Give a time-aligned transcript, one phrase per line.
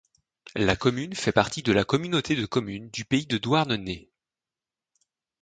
[0.55, 4.09] La commune fait partie de la Communauté de communes du Pays de Douarnenez.